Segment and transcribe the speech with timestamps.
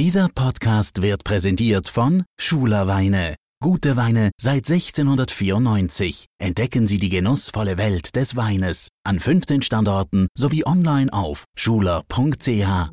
[0.00, 3.34] Dieser Podcast wird präsentiert von Schuler Weine.
[3.62, 6.24] Gute Weine seit 1694.
[6.38, 12.90] Entdecken Sie die genussvolle Welt des Weines an 15 Standorten sowie online auf schuler.ch.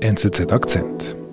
[0.00, 1.25] NZZ Akzent.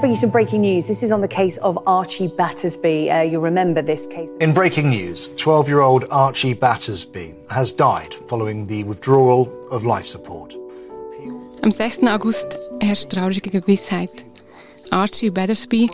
[0.00, 0.86] Bring you some breaking news.
[0.86, 3.10] This is on the case of Archie Battersby.
[3.10, 4.30] Uh, you'll remember this case.
[4.40, 10.06] In breaking news, 12 year old Archie Battersby has died following the withdrawal of life
[10.06, 10.54] support.
[11.62, 12.02] Am 6.
[12.04, 14.24] August herrscht traurige Gewissheit.
[14.90, 15.90] Archie Battersby,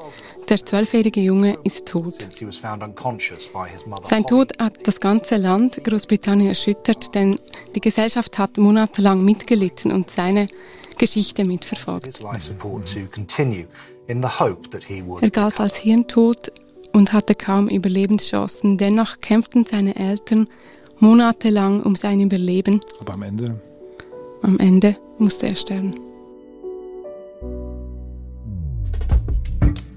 [0.48, 2.12] der zwölfjährige Junge, ist tot.
[2.12, 4.06] Since he was found unconscious by his mother.
[4.06, 4.24] Sein.
[4.24, 7.40] Tod hat das ganze Land Großbritannien erschüttert, denn
[7.74, 10.46] die Gesellschaft hat monatelang mitgelitten und seine
[10.96, 12.20] Geschichte mitverfolgt.
[14.08, 16.52] Er galt als Hirntod
[16.92, 18.78] und hatte kaum Überlebenschancen.
[18.78, 20.48] Dennoch kämpften seine Eltern
[20.98, 22.80] monatelang um sein Überleben.
[23.00, 23.60] Aber am Ende
[24.42, 25.98] Am Ende musste er sterben.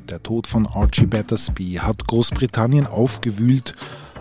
[0.09, 3.75] Der Tod von Archie Battersby hat Großbritannien aufgewühlt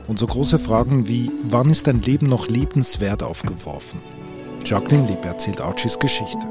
[0.07, 4.01] und so große Fragen wie wann ist ein Leben noch lebenswert aufgeworfen?
[4.65, 6.47] Jacqueline Lieb erzählt Archies Geschichte.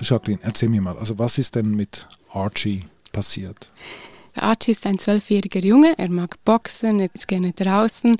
[0.00, 3.70] Jacqueline, erzähl mir mal, also was ist denn mit Archie passiert?
[4.34, 8.16] Archie ist ein zwölfjähriger Junge, er mag Boxen, er ist gerne draußen,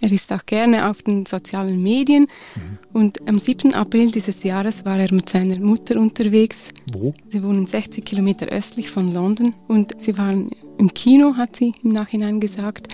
[0.00, 2.26] er ist auch gerne auf den sozialen Medien
[2.92, 3.74] und am 7.
[3.74, 6.70] April dieses Jahres war er mit seiner Mutter unterwegs.
[6.92, 7.14] Wo?
[7.28, 11.90] Sie wohnen 60 Kilometer östlich von London und sie waren im Kino, hat sie im
[11.90, 12.88] Nachhinein gesagt,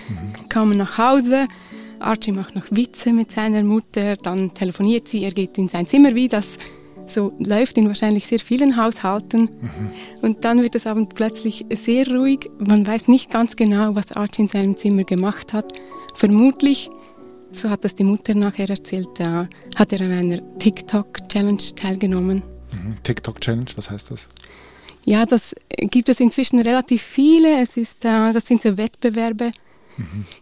[0.47, 1.47] kamen nach Hause.
[1.99, 6.15] Archie macht noch Witze mit seiner Mutter, dann telefoniert sie, er geht in sein Zimmer,
[6.15, 6.57] wie das
[7.13, 9.49] so läuft in wahrscheinlich sehr vielen Haushalten.
[10.21, 12.49] Und dann wird es aber plötzlich sehr ruhig.
[12.59, 15.73] Man weiß nicht ganz genau, was Archie in seinem Zimmer gemacht hat.
[16.15, 16.89] Vermutlich,
[17.51, 19.45] so hat das die Mutter nachher erzählt, äh,
[19.75, 22.43] hat er an einer TikTok-Challenge teilgenommen.
[22.71, 22.95] Mhm.
[23.03, 24.27] TikTok Challenge, was heißt das?
[25.03, 27.61] Ja, das gibt es inzwischen relativ viele.
[27.61, 29.51] Es ist, äh, das sind so Wettbewerbe.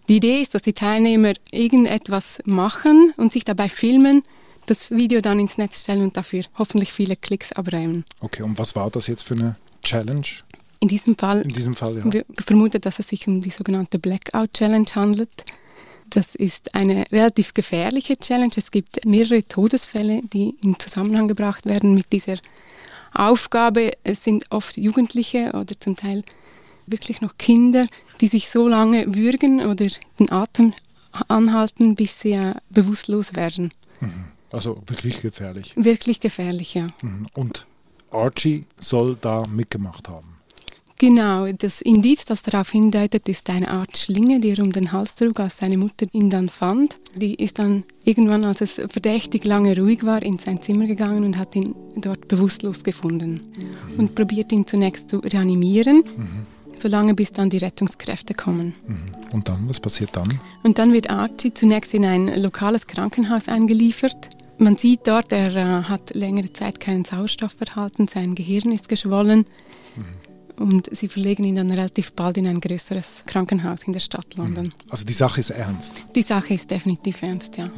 [0.08, 4.24] Die Idee ist, dass die Teilnehmer irgendetwas machen und sich dabei filmen,
[4.70, 8.06] das Video dann ins Netz stellen und dafür hoffentlich viele Klicks abräumen.
[8.20, 10.26] Okay, und was war das jetzt für eine Challenge?
[10.80, 12.14] In diesem Fall In diesem Fall, ja.
[12.14, 15.44] wir vermutet, dass es sich um die sogenannte Blackout Challenge handelt.
[16.10, 18.54] Das ist eine relativ gefährliche Challenge.
[18.56, 22.38] Es gibt mehrere Todesfälle, die in Zusammenhang gebracht werden mit dieser
[23.14, 23.92] Aufgabe.
[24.04, 26.24] Es sind oft Jugendliche oder zum Teil
[26.88, 27.86] wirklich noch Kinder,
[28.22, 29.88] die sich so lange würgen oder
[30.20, 30.74] den Atem
[31.28, 33.72] anhalten, bis sie äh, bewusstlos werden.
[34.52, 35.74] Also wirklich gefährlich.
[35.76, 36.88] Wirklich gefährlich, ja.
[37.02, 37.28] Mhm.
[37.36, 37.66] Und
[38.12, 40.40] Archie soll da mitgemacht haben.
[41.02, 45.16] Genau, das Indiz, das darauf hindeutet, ist eine Art Schlinge, die er um den Hals
[45.16, 46.98] trug, als seine Mutter ihn dann fand.
[47.16, 51.38] Die ist dann irgendwann, als es verdächtig lange ruhig war, in sein Zimmer gegangen und
[51.38, 53.40] hat ihn dort bewusstlos gefunden
[53.98, 56.04] und probiert ihn zunächst zu reanimieren,
[56.76, 58.76] solange bis dann die Rettungskräfte kommen.
[58.86, 58.98] Mhm.
[59.32, 60.42] Und dann, was passiert dann?
[60.64, 64.32] Und dann wird Archie zunächst in ein lokales Krankenhaus eingeliefert.
[64.60, 69.46] Man sieht dort, er äh, hat längere Zeit keinen Sauerstoff erhalten, sein Gehirn ist geschwollen.
[70.58, 74.74] Und sie verlegen ihn dann relativ bald in ein größeres Krankenhaus in der Stadt London.
[74.90, 76.04] Also die Sache ist ernst.
[76.14, 77.70] Die Sache ist definitiv ernst, ja.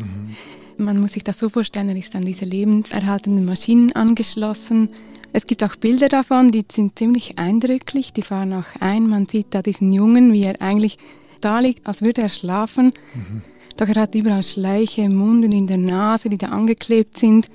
[0.77, 4.89] Man muss sich das so vorstellen, er ist an diese lebenserhaltenden Maschinen angeschlossen.
[5.31, 9.07] Es gibt auch Bilder davon, die sind ziemlich eindrücklich, die fahren auch ein.
[9.07, 10.97] Man sieht da diesen Jungen, wie er eigentlich
[11.39, 12.93] da liegt, als würde er schlafen.
[12.93, 17.47] Doch er hat überall Schläuche im Mund und in der Nase, die da angeklebt sind.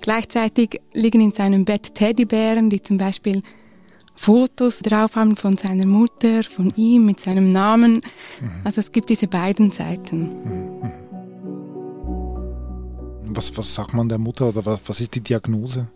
[0.00, 3.42] Gleichzeitig liegen in seinem Bett Teddybären, die zum Beispiel
[4.14, 8.02] Fotos drauf haben von seiner Mutter, von ihm mit seinem Namen.
[8.64, 10.30] Also es gibt diese beiden Seiten.
[13.24, 15.88] Was, was sagt man der Mutter oder was, was ist die Diagnose?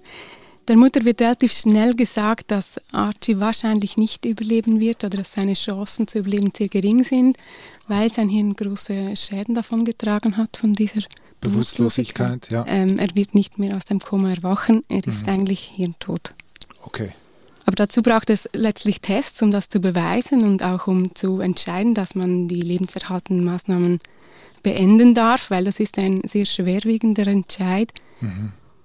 [0.68, 5.54] Der Mutter wird relativ schnell gesagt, dass Archie wahrscheinlich nicht überleben wird oder dass seine
[5.54, 7.36] Chancen zu überleben sehr gering sind,
[7.88, 11.02] weil sein Hirn große Schäden davon getragen hat von dieser
[11.40, 12.64] Bewusstlosigkeit, ja.
[12.66, 16.34] Ähm, er wird nicht mehr aus dem Koma erwachen, er ist eigentlich hirntot.
[16.82, 17.10] Okay.
[17.66, 21.94] Aber dazu braucht es letztlich Tests, um das zu beweisen und auch um zu entscheiden,
[21.94, 23.98] dass man die lebenserhaltenden Maßnahmen
[24.62, 27.92] beenden darf, weil das ist ein sehr schwerwiegender Entscheid.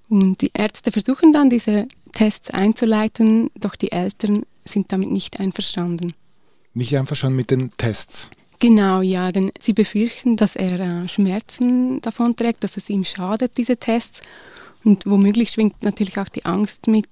[0.09, 6.13] Und die Ärzte versuchen dann, diese Tests einzuleiten, doch die Eltern sind damit nicht einverstanden.
[6.73, 8.29] Nicht einverstanden mit den Tests.
[8.61, 13.75] Genau, ja, denn sie befürchten, dass er äh, Schmerzen davonträgt, dass es ihm schadet, diese
[13.75, 14.21] Tests.
[14.83, 17.07] Und womöglich schwingt natürlich auch die Angst mit,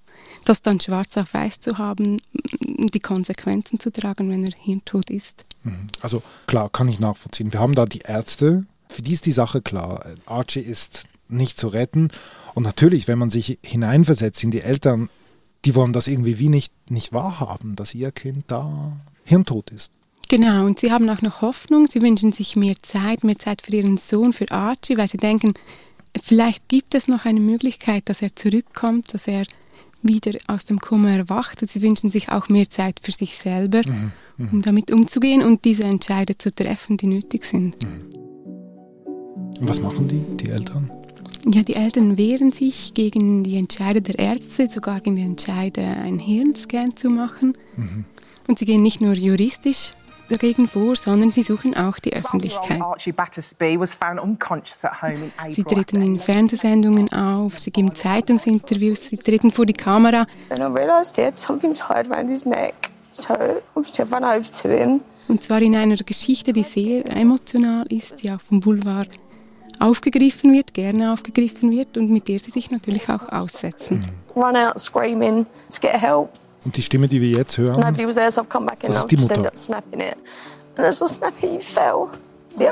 [0.46, 2.22] das dann schwarz auf weiß zu haben,
[2.62, 5.44] die Konsequenzen zu tragen, wenn er hirntot ist.
[5.64, 5.88] Mhm.
[6.02, 7.52] Also klar, kann ich nachvollziehen.
[7.52, 10.06] Wir haben da die Ärzte, für die ist die Sache klar.
[10.28, 12.10] Archie ist nicht zu retten.
[12.54, 15.10] Und natürlich, wenn man sich hineinversetzt in die Eltern,
[15.66, 18.94] die wollen das irgendwie wie nicht, nicht wahrhaben, dass ihr Kind da
[19.24, 19.92] hirntot ist.
[20.28, 21.88] Genau, und sie haben auch noch Hoffnung.
[21.88, 25.54] Sie wünschen sich mehr Zeit, mehr Zeit für ihren Sohn, für Archie, weil sie denken,
[26.22, 29.46] vielleicht gibt es noch eine Möglichkeit, dass er zurückkommt, dass er
[30.04, 31.62] wieder aus dem Kummer erwacht.
[31.62, 34.50] Und sie wünschen sich auch mehr Zeit für sich selber, mhm, mhm.
[34.52, 37.78] um damit umzugehen und diese Entscheide zu treffen, die nötig sind.
[37.84, 38.20] Mhm.
[39.60, 40.92] Und was machen die, die Eltern?
[41.48, 46.20] Ja, die Eltern wehren sich gegen die Entscheide der Ärzte, sogar gegen die Entscheide, einen
[46.20, 47.58] Hirnscan zu machen.
[47.76, 48.06] Mhm.
[48.48, 49.94] Und sie gehen nicht nur juristisch
[50.30, 52.82] dagegen vor, sondern sie suchen auch die Öffentlichkeit.
[55.50, 60.26] Sie treten in Fernsehsendungen auf, sie geben Zeitungsinterviews, sie treten vor die Kamera.
[65.28, 69.10] Und zwar in einer Geschichte, die sehr emotional ist, die auch vom Boulevard
[69.80, 74.06] aufgegriffen wird, gerne aufgegriffen wird und mit der sie sich natürlich auch aussetzen.
[74.36, 76.30] Run out screaming to get help.
[76.70, 78.92] Und die Stimme, die wir jetzt hören, Nobody was there, so I've come back in
[78.92, 79.52] das ist die Mutter.
[79.56, 80.18] snapping it.
[80.76, 82.10] And as I snap he fell.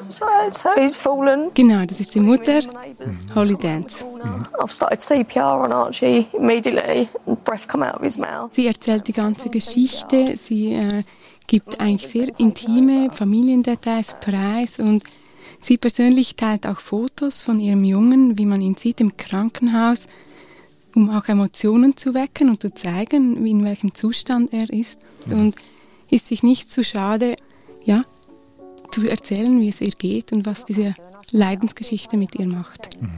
[0.09, 1.49] So he's fallen.
[1.55, 3.33] Genau, das ist die Mutter, mhm.
[3.33, 4.05] Holly Dance.
[4.05, 4.45] Mhm.
[4.59, 8.53] I've started CPR on Archie immediately and breath come out of his mouth.
[8.53, 11.03] Sie erzählt die ganze Geschichte, sie äh,
[11.47, 15.01] gibt eigentlich sehr intime Familiendetails preis und
[15.59, 20.07] sie persönlich teilt auch Fotos von ihrem Jungen, wie man ihn sieht im Krankenhaus
[20.97, 24.99] um auch Emotionen zu wecken und zu zeigen, in welchem Zustand er ist.
[25.27, 25.39] Mhm.
[25.39, 25.55] Und
[26.09, 27.35] ist sich nicht zu schade,
[27.85, 28.01] ja,
[28.89, 30.95] zu erzählen, wie es ihr geht und was diese
[31.31, 32.89] Leidensgeschichte mit ihr macht.
[32.99, 33.09] Mhm.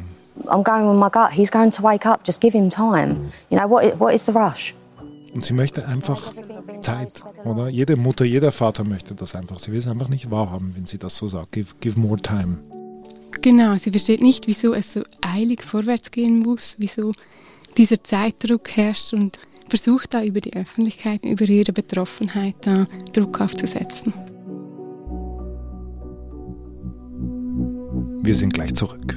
[0.49, 1.31] I'm going with my gut.
[1.31, 2.21] He's going to wake up.
[2.25, 3.31] Just give him time.
[3.49, 3.97] You know what?
[3.97, 4.75] What is the rush?
[5.33, 6.33] Und sie möchte einfach
[6.81, 7.69] Zeit, oder?
[7.69, 9.59] Jede Mutter, jeder Vater möchte das einfach.
[9.59, 11.53] Sie will es einfach nicht wahrhaben, wenn sie das so sagt.
[11.53, 12.57] Give, give more time.
[13.41, 17.13] Genau, sie versteht nicht, wieso es so eilig vorwärts gehen muss, wieso
[17.77, 19.39] dieser Zeitdruck herrscht und
[19.69, 24.13] versucht da über die Öffentlichkeit, über ihre Betroffenheit da Druck aufzusetzen.
[28.21, 29.15] Wir sind gleich zurück.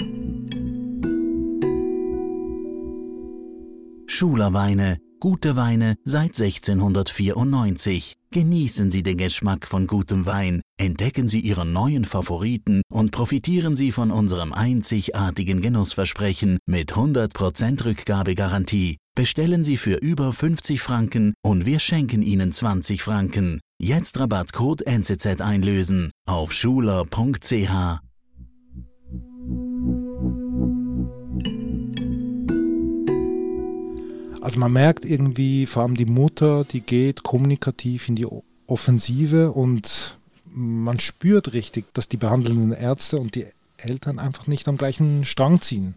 [4.07, 8.17] Schulerweine, gute Weine seit 1694.
[8.33, 13.93] Genießen Sie den Geschmack von gutem Wein, entdecken Sie Ihren neuen Favoriten und profitieren Sie
[13.93, 18.97] von unserem einzigartigen Genussversprechen mit 100% Rückgabegarantie.
[19.15, 23.61] Bestellen Sie für über 50 Franken und wir schenken Ihnen 20 Franken.
[23.81, 28.01] Jetzt Rabattcode NCZ einlösen auf schuler.ch.
[34.43, 38.27] Also man merkt irgendwie, vor allem die Mutter, die geht kommunikativ in die
[38.67, 43.47] Offensive und man spürt richtig, dass die behandelnden Ärzte und die
[43.77, 45.95] Eltern einfach nicht am gleichen Strang ziehen.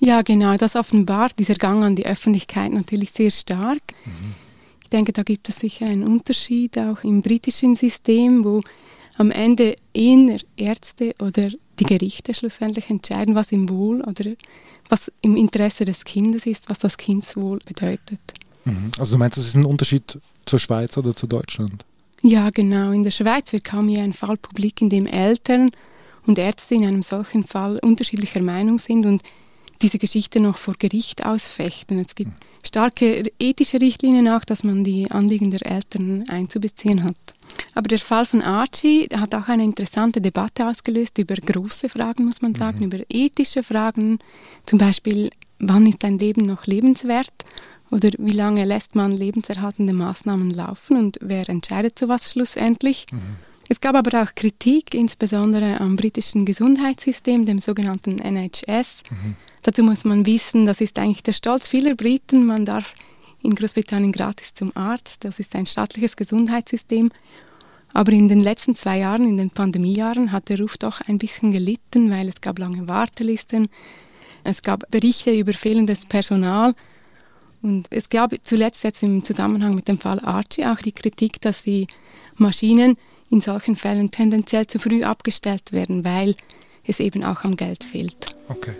[0.00, 3.82] Ja, genau, das offenbart dieser Gang an die Öffentlichkeit natürlich sehr stark.
[4.04, 4.34] Mhm.
[4.82, 8.60] Ich denke, da gibt es sicher einen Unterschied auch im britischen System, wo
[9.16, 14.32] am Ende eher Ärzte oder die Gerichte schlussendlich entscheiden, was im Wohl oder
[14.88, 18.20] was im Interesse des Kindes ist, was das Kindswohl bedeutet.
[18.64, 18.92] Mhm.
[18.98, 21.84] Also du meinst, das ist ein Unterschied zur Schweiz oder zu Deutschland?
[22.22, 22.92] Ja, genau.
[22.92, 25.70] In der Schweiz wird kaum je ein Fall publik, in dem Eltern
[26.26, 29.22] und Ärzte in einem solchen Fall unterschiedlicher Meinung sind und
[29.82, 31.98] diese Geschichte noch vor Gericht ausfechten.
[31.98, 32.30] Es gibt
[32.64, 37.16] starke ethische Richtlinien auch, dass man die Anliegen der Eltern einzubeziehen hat.
[37.74, 42.42] Aber der Fall von Archie hat auch eine interessante Debatte ausgelöst über große Fragen, muss
[42.42, 42.84] man sagen, mhm.
[42.84, 44.18] über ethische Fragen,
[44.66, 47.32] zum Beispiel, wann ist ein Leben noch lebenswert
[47.90, 53.06] oder wie lange lässt man lebenserhaltende Maßnahmen laufen und wer entscheidet sowas schlussendlich.
[53.12, 53.36] Mhm.
[53.68, 59.02] Es gab aber auch Kritik, insbesondere am britischen Gesundheitssystem, dem sogenannten NHS.
[59.08, 59.36] Mhm.
[59.62, 62.44] Dazu muss man wissen, das ist eigentlich der Stolz vieler Briten.
[62.44, 62.94] Man darf
[63.42, 65.24] in Großbritannien gratis zum Arzt.
[65.24, 67.10] Das ist ein staatliches Gesundheitssystem.
[67.92, 71.52] Aber in den letzten zwei Jahren, in den Pandemiejahren, hat der Ruf doch ein bisschen
[71.52, 73.68] gelitten, weil es gab lange Wartelisten.
[74.44, 76.74] Es gab Berichte über fehlendes Personal.
[77.60, 81.62] Und es gab zuletzt jetzt im Zusammenhang mit dem Fall Archie auch die Kritik, dass
[81.62, 81.86] die
[82.36, 82.96] Maschinen
[83.30, 86.34] in solchen Fällen tendenziell zu früh abgestellt werden, weil
[86.84, 88.34] es eben auch am Geld fehlt.
[88.48, 88.74] Okay.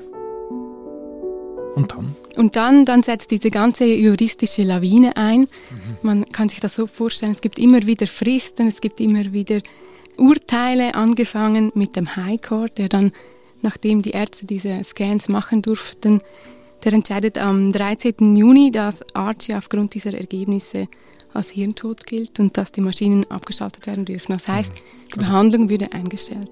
[1.74, 2.14] Und dann?
[2.36, 5.40] Und dann, dann setzt diese ganze juristische Lawine ein.
[5.40, 5.46] Mhm.
[6.02, 9.60] Man kann sich das so vorstellen, es gibt immer wieder Fristen, es gibt immer wieder
[10.16, 13.12] Urteile, angefangen mit dem High Court, der dann,
[13.60, 16.20] nachdem die Ärzte diese Scans machen durften,
[16.84, 18.36] Der entscheidet am 13.
[18.36, 20.88] Juni, dass Archie aufgrund dieser Ergebnisse
[21.32, 24.32] als Hirntod gilt und dass die Maschinen abgeschaltet werden dürfen.
[24.32, 24.72] Das heißt,
[25.14, 26.50] die also, Behandlung würde eingestellt.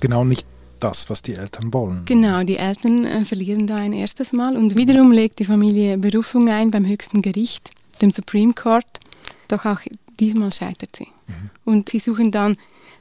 [0.00, 0.46] Genau nicht
[0.80, 2.04] das, was die Eltern wollen.
[2.04, 6.48] Genau, die Eltern äh, verlieren da ein erstes Mal und wiederum legt die Familie Berufung
[6.48, 9.00] ein beim höchsten Gericht, dem Supreme Court.
[9.48, 9.80] Doch auch
[10.18, 11.08] diesmal scheitert sie.
[11.26, 11.50] Mhm.
[11.64, 12.56] Und sie suchen dann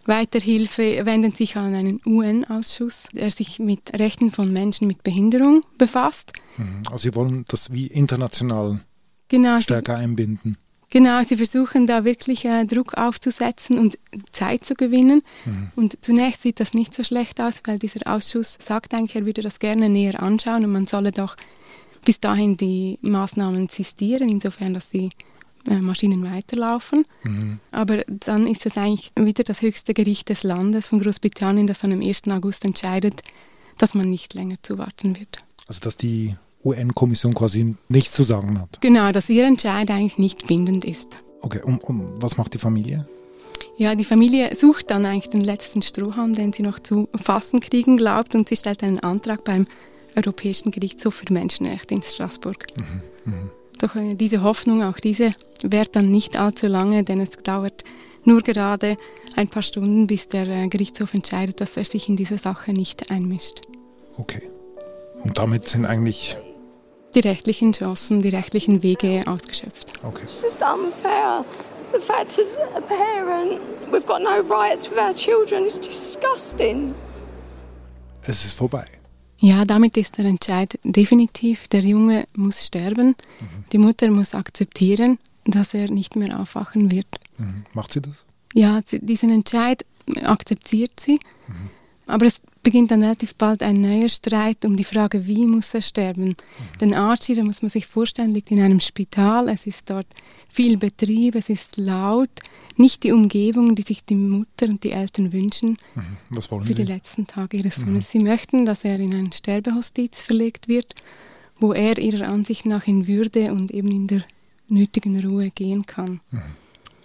[0.06, 5.64] weiter Hilfe, wenden sich an einen UN-Ausschuss, der sich mit Rechten von Menschen mit Behinderung
[5.78, 6.34] befasst.
[6.58, 6.84] Mhm.
[6.86, 8.82] Also sie wollen das wie international
[9.28, 10.58] genau, stärker sie, einbinden.
[10.90, 13.98] Genau, sie versuchen da wirklich äh, Druck aufzusetzen und
[14.32, 15.24] Zeit zu gewinnen.
[15.46, 15.72] Mhm.
[15.76, 19.42] Und zunächst sieht das nicht so schlecht aus, weil dieser Ausschuss sagt eigentlich, er würde
[19.42, 21.36] das gerne näher anschauen und man solle doch
[22.06, 25.10] bis dahin die Maßnahmen sistieren, insofern, dass die
[25.68, 27.06] äh, Maschinen weiterlaufen.
[27.24, 27.60] Mhm.
[27.72, 31.92] Aber dann ist es eigentlich wieder das höchste Gericht des Landes von Großbritannien, das dann
[31.92, 32.24] am 1.
[32.30, 33.22] August entscheidet,
[33.78, 35.44] dass man nicht länger zuwarten wird.
[35.68, 38.82] Also dass die UN-Kommission quasi nichts zu sagen hat.
[38.82, 41.20] Genau, dass ihr Entscheid eigentlich nicht bindend ist.
[41.42, 43.08] Okay, und, und was macht die Familie?
[43.78, 47.98] Ja, die Familie sucht dann eigentlich den letzten Strohhalm, den sie noch zu fassen kriegen
[47.98, 49.68] glaubt und sie stellt einen Antrag beim
[50.16, 52.66] Europäischen Gerichtshof für Menschenrechte in Straßburg.
[52.78, 53.50] Mhm, mh.
[53.80, 57.84] Doch äh, diese Hoffnung, auch diese, währt dann nicht allzu lange, denn es dauert
[58.24, 58.96] nur gerade
[59.36, 63.12] ein paar Stunden, bis der äh, Gerichtshof entscheidet, dass er sich in diese Sache nicht
[63.12, 63.62] einmischt.
[64.18, 64.44] Okay.
[65.24, 66.38] Und damit sind eigentlich
[67.16, 69.94] die rechtlichen Chancen, die rechtlichen Wege ausgeschöpft.
[70.04, 70.24] Okay.
[70.24, 71.46] It's just unfair.
[71.94, 75.66] The fact as a parent, we've got no rights with our children.
[75.66, 76.94] It's disgusting.
[78.24, 78.86] Es ist vorbei.
[79.38, 81.68] Ja, damit ist der Entscheid definitiv.
[81.68, 83.16] Der Junge muss sterben.
[83.40, 83.66] Mhm.
[83.72, 87.08] Die Mutter muss akzeptieren, dass er nicht mehr aufwachen wird.
[87.38, 87.66] Mhm.
[87.74, 88.26] Macht sie das?
[88.54, 89.86] Ja, diesen Entscheid
[90.24, 91.20] akzeptiert sie.
[91.48, 91.70] Mhm.
[92.08, 95.82] Aber es beginnt dann relativ bald ein neuer Streit um die Frage, wie muss er
[95.82, 96.30] sterben.
[96.30, 96.78] Mhm.
[96.82, 100.08] Denn Archie, da muss man sich vorstellen, liegt in einem Spital, es ist dort
[100.50, 102.32] viel Betrieb, es ist laut,
[102.76, 106.42] nicht die Umgebung, die sich die Mutter und die Eltern wünschen mhm.
[106.42, 106.74] für die?
[106.74, 106.84] die?
[106.84, 108.08] letzten Tage ihres Sohnes.
[108.08, 108.20] Mhm.
[108.20, 110.96] Sie möchten, dass er in ein Sterbehospiz verlegt wird,
[111.60, 114.24] wo er ihrer Ansicht nach in Würde und eben in der
[114.68, 116.20] nötigen Ruhe gehen kann.
[116.32, 116.42] Mhm.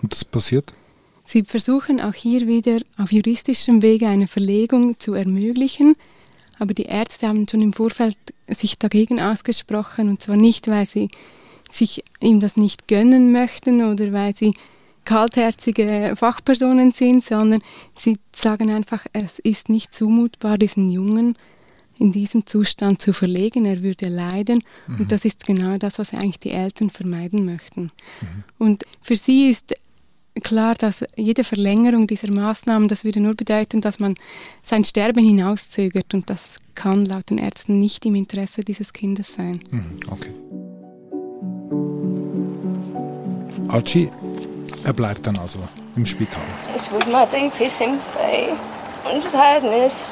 [0.01, 0.73] Und das passiert?
[1.33, 5.95] Sie versuchen auch hier wieder auf juristischem Wege eine Verlegung zu ermöglichen,
[6.59, 8.17] aber die Ärzte haben schon im Vorfeld
[8.49, 11.09] sich dagegen ausgesprochen und zwar nicht, weil sie
[11.71, 14.55] sich ihm das nicht gönnen möchten oder weil sie
[15.05, 17.63] kaltherzige Fachpersonen sind, sondern
[17.95, 21.37] sie sagen einfach, es ist nicht zumutbar, diesen Jungen
[21.97, 24.65] in diesem Zustand zu verlegen, er würde leiden.
[24.89, 24.97] Mhm.
[24.99, 27.93] Und das ist genau das, was eigentlich die Eltern vermeiden möchten.
[28.21, 28.45] Mhm.
[28.59, 29.77] Und für sie ist
[30.41, 34.15] klar, dass jede Verlängerung dieser Maßnahmen, das würde nur bedeuten, dass man
[34.63, 39.61] sein Sterben hinauszögert und das kann laut den Ärzten nicht im Interesse dieses Kindes sein.
[39.71, 40.31] Mhm, okay.
[43.69, 44.11] Archie,
[44.85, 45.61] er bleibt dann also
[45.97, 46.43] im Spital.
[46.75, 48.53] It's with my deepest sympathy
[49.05, 50.11] and sadness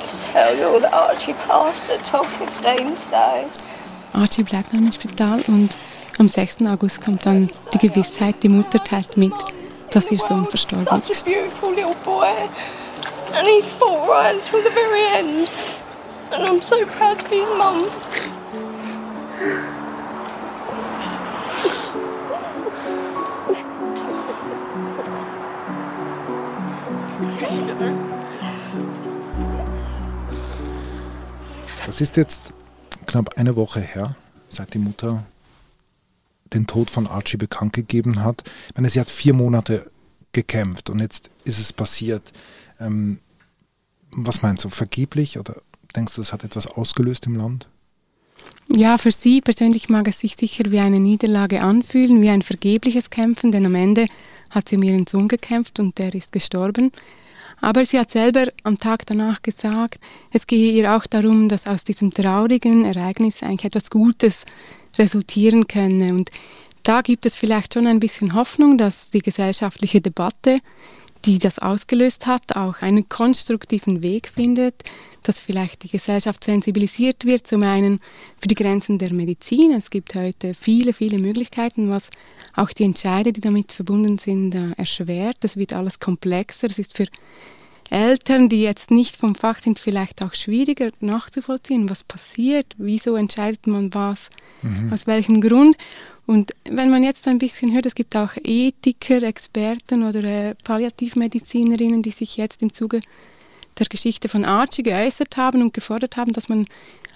[0.00, 3.46] to tell you that Archie passed at 12.15 today.
[4.12, 5.70] Archie bleibt dann im Spital und
[6.22, 6.58] am 6.
[6.66, 9.32] August kommt dann die Gewissheit, die Mutter teilt mit,
[9.90, 11.26] dass ihr Sohn verstorben ist.
[13.34, 15.48] And he fought right until the very end.
[16.30, 17.86] And I'm so proud to be his mum.
[31.86, 32.52] Das ist jetzt
[33.06, 34.14] knapp eine Woche her,
[34.50, 35.24] seit die Mutter
[36.54, 38.42] den Tod von Archie bekannt gegeben hat.
[38.68, 39.90] Ich meine, sie hat vier Monate
[40.32, 42.32] gekämpft und jetzt ist es passiert.
[42.80, 43.18] Ähm,
[44.10, 45.62] was meinst du, vergeblich oder
[45.96, 47.68] denkst du, es hat etwas ausgelöst im Land?
[48.68, 53.10] Ja, für sie persönlich mag es sich sicher wie eine Niederlage anfühlen, wie ein vergebliches
[53.10, 54.06] Kämpfen, denn am Ende
[54.50, 56.92] hat sie um ihren Sohn gekämpft und der ist gestorben.
[57.60, 60.00] Aber sie hat selber am Tag danach gesagt,
[60.32, 64.46] es gehe ihr auch darum, dass aus diesem traurigen Ereignis eigentlich etwas Gutes
[64.98, 66.12] resultieren könne.
[66.14, 66.30] Und
[66.82, 70.60] da gibt es vielleicht schon ein bisschen Hoffnung, dass die gesellschaftliche Debatte,
[71.24, 74.82] die das ausgelöst hat, auch einen konstruktiven Weg findet,
[75.22, 78.00] dass vielleicht die Gesellschaft sensibilisiert wird, zum einen
[78.36, 79.72] für die Grenzen der Medizin.
[79.72, 82.10] Es gibt heute viele, viele Möglichkeiten, was
[82.54, 85.36] auch die Entscheide, die damit verbunden sind, äh, erschwert.
[85.42, 86.68] Es wird alles komplexer.
[86.68, 87.06] Es ist für
[87.90, 93.66] Eltern, die jetzt nicht vom Fach sind, vielleicht auch schwieriger nachzuvollziehen, was passiert, wieso entscheidet
[93.66, 94.30] man was,
[94.62, 94.92] mhm.
[94.92, 95.76] aus welchem Grund.
[96.26, 102.02] Und wenn man jetzt ein bisschen hört, es gibt auch Ethiker, Experten oder äh, Palliativmedizinerinnen,
[102.02, 103.00] die sich jetzt im Zuge
[103.78, 106.66] der Geschichte von Archie geäußert haben und gefordert haben, dass man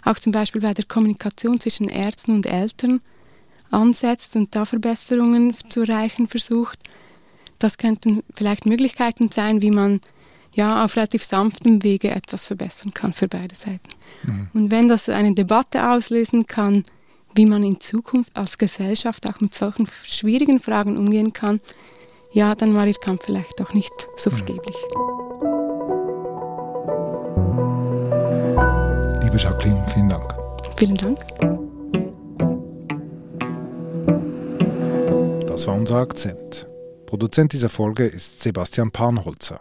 [0.04, 3.00] auch zum Beispiel bei der Kommunikation zwischen Ärzten und Eltern
[3.70, 6.78] ansetzt und da Verbesserungen zu erreichen versucht.
[7.58, 10.00] Das könnten vielleicht Möglichkeiten sein, wie man
[10.56, 13.90] ja auf relativ sanftem Wege etwas verbessern kann für beide Seiten.
[14.25, 14.48] Mhm.
[14.54, 16.82] Und wenn das eine Debatte auslösen kann,
[17.34, 21.60] wie man in Zukunft als Gesellschaft auch mit solchen schwierigen Fragen umgehen kann,
[22.32, 24.36] ja, dann war ihr Kampf vielleicht auch nicht so mhm.
[24.36, 24.76] vergeblich.
[29.22, 30.34] Liebe Jacqueline, vielen Dank.
[30.76, 31.18] Vielen Dank.
[35.46, 36.66] Das war unser Akzent.
[37.06, 39.60] Produzent dieser Folge ist Sebastian Panholzer.